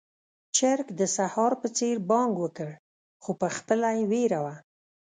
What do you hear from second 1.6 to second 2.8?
په څېر بانګ وکړ،